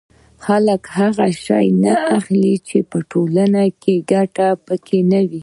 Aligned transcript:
خلک 0.45 0.81
هغه 0.97 1.27
شی 1.43 1.67
نه 1.83 1.93
اخلي 2.17 2.55
چې 2.67 2.77
د 2.91 2.93
ټولنې 3.11 3.65
ګټه 4.11 4.47
پکې 4.65 4.99
نه 5.11 5.19
وي 5.29 5.39